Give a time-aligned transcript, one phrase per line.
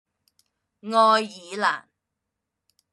[0.91, 1.83] 愛爾蘭